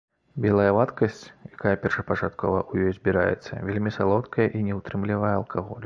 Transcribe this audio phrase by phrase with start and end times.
[0.45, 1.19] Белая вадкасць,
[1.57, 5.79] якая першапачаткова ў ёй збіраецца, вельмі салодкая і не ўтрымлівае алкаголю.